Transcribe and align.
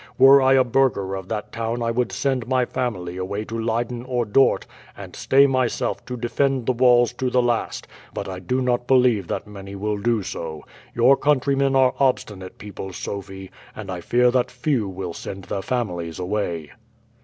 Were 0.17 0.41
I 0.41 0.53
a 0.53 0.63
burgher 0.63 1.13
of 1.15 1.27
that 1.27 1.51
town 1.51 1.83
I 1.83 1.91
would 1.91 2.11
send 2.11 2.47
my 2.47 2.65
family 2.65 3.17
away 3.17 3.45
to 3.45 3.59
Leyden 3.59 4.03
or 4.05 4.25
Dort 4.25 4.65
and 4.97 5.15
stay 5.15 5.45
myself 5.45 6.03
to 6.07 6.17
defend 6.17 6.65
the 6.65 6.71
walls 6.71 7.13
to 7.13 7.29
the 7.29 7.39
last, 7.39 7.85
but 8.11 8.27
I 8.27 8.39
do 8.39 8.61
not 8.61 8.87
believe 8.87 9.27
that 9.27 9.45
many 9.45 9.75
will 9.75 9.97
do 9.99 10.23
so. 10.23 10.63
Your 10.95 11.15
countrymen 11.15 11.75
are 11.75 11.93
obstinate 11.99 12.57
people, 12.57 12.91
Sophie, 12.93 13.51
and 13.75 13.91
I 13.91 14.01
fear 14.01 14.31
that 14.31 14.49
few 14.49 14.89
will 14.89 15.13
send 15.13 15.43
their 15.43 15.61
families 15.61 16.17
away." 16.17 16.71